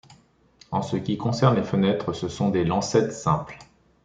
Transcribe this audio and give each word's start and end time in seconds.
En 0.71 0.81
ce 0.81 0.97
qui 0.97 1.15
concerne 1.15 1.55
les 1.55 1.63
fenêtres, 1.63 2.11
ce 2.13 2.27
sont 2.27 2.49
des 2.49 2.63
lancettes 2.63 3.11
simples. 3.13 3.59